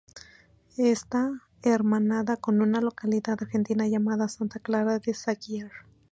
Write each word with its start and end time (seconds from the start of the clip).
Está 0.77 1.29
hermanada 1.61 2.35
con 2.35 2.61
una 2.61 2.81
localidad 2.81 3.37
argentina 3.39 3.87
llamada 3.87 4.27
Santa 4.29 4.57
Clara 4.59 4.97
de 4.97 5.13
Saguier. 5.13 5.69